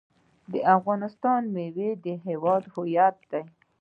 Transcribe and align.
د 0.51 0.53
افغانستان 0.77 1.41
میوې 1.55 1.89
د 2.05 2.05
هیواد 2.25 2.63
هویت 2.73 3.17
دی. 3.31 3.43